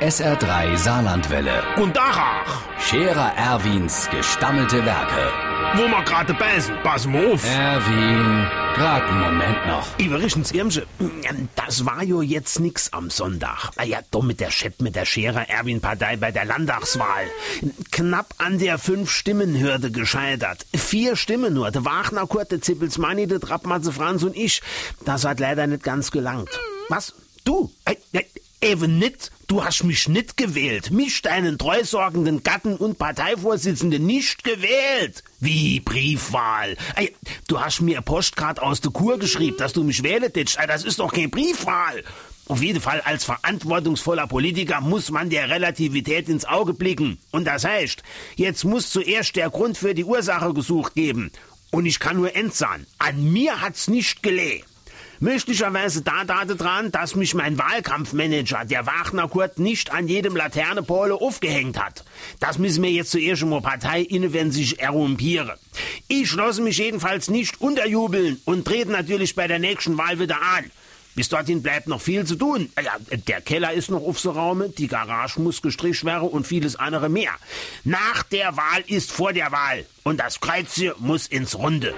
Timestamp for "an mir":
52.98-53.60